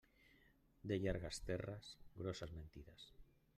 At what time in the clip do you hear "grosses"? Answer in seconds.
2.25-2.57